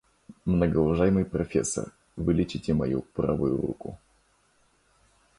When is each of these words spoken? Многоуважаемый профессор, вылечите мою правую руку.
Многоуважаемый 0.45 1.25
профессор, 1.25 1.91
вылечите 2.15 2.73
мою 2.73 3.03
правую 3.03 3.55
руку. 3.55 3.99